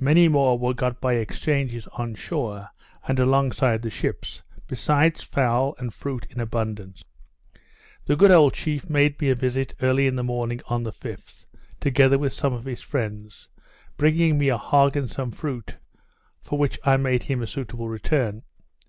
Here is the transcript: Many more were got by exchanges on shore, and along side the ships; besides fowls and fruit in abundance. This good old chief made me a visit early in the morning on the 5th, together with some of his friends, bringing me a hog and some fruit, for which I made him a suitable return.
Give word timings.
Many 0.00 0.26
more 0.26 0.58
were 0.58 0.74
got 0.74 1.00
by 1.00 1.12
exchanges 1.14 1.86
on 1.92 2.16
shore, 2.16 2.70
and 3.06 3.20
along 3.20 3.52
side 3.52 3.82
the 3.82 3.88
ships; 3.88 4.42
besides 4.66 5.22
fowls 5.22 5.76
and 5.78 5.94
fruit 5.94 6.26
in 6.28 6.40
abundance. 6.40 7.04
This 8.04 8.16
good 8.16 8.32
old 8.32 8.52
chief 8.52 8.90
made 8.90 9.20
me 9.20 9.30
a 9.30 9.36
visit 9.36 9.74
early 9.80 10.08
in 10.08 10.16
the 10.16 10.24
morning 10.24 10.60
on 10.66 10.82
the 10.82 10.90
5th, 10.90 11.46
together 11.78 12.18
with 12.18 12.32
some 12.32 12.52
of 12.52 12.64
his 12.64 12.82
friends, 12.82 13.46
bringing 13.96 14.38
me 14.38 14.48
a 14.48 14.58
hog 14.58 14.96
and 14.96 15.08
some 15.08 15.30
fruit, 15.30 15.76
for 16.42 16.58
which 16.58 16.80
I 16.82 16.96
made 16.96 17.22
him 17.22 17.40
a 17.40 17.46
suitable 17.46 17.88
return. 17.88 18.42